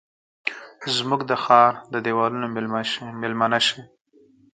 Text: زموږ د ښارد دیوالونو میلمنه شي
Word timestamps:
زموږ 0.95 1.21
د 1.25 1.31
ښارد 1.43 1.93
دیوالونو 2.05 2.47
میلمنه 3.21 3.59
شي 3.67 3.81